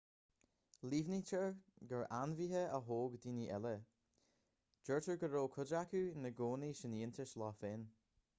[0.91, 1.51] líomhnaítear
[1.91, 3.75] gur ainmhithe a thóg daoine eile
[4.89, 7.87] deirtear go raibh cuid acu ina gcónaí san fhiántas leo féin